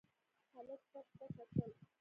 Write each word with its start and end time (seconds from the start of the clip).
هلک 0.53 0.81
چت 0.91 1.07
ته 1.17 1.25
کتل. 1.35 1.71